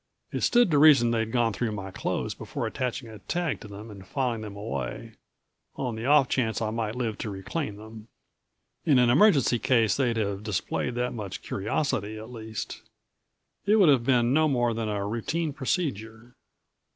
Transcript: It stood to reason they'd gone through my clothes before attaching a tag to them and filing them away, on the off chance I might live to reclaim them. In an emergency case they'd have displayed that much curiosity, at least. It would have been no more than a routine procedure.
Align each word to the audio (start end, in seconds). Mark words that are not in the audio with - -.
It 0.31 0.41
stood 0.41 0.71
to 0.71 0.79
reason 0.79 1.11
they'd 1.11 1.31
gone 1.31 1.53
through 1.53 1.73
my 1.73 1.91
clothes 1.91 2.33
before 2.33 2.65
attaching 2.65 3.07
a 3.07 3.19
tag 3.19 3.59
to 3.61 3.67
them 3.67 3.91
and 3.91 4.03
filing 4.03 4.41
them 4.41 4.55
away, 4.55 5.13
on 5.75 5.95
the 5.95 6.07
off 6.07 6.27
chance 6.27 6.59
I 6.59 6.71
might 6.71 6.95
live 6.95 7.19
to 7.19 7.29
reclaim 7.29 7.75
them. 7.75 8.07
In 8.83 8.97
an 8.97 9.11
emergency 9.11 9.59
case 9.59 9.95
they'd 9.95 10.17
have 10.17 10.41
displayed 10.41 10.95
that 10.95 11.13
much 11.13 11.43
curiosity, 11.43 12.17
at 12.17 12.31
least. 12.31 12.81
It 13.67 13.75
would 13.75 13.89
have 13.89 14.03
been 14.03 14.33
no 14.33 14.47
more 14.47 14.73
than 14.73 14.89
a 14.89 15.05
routine 15.05 15.53
procedure. 15.53 16.33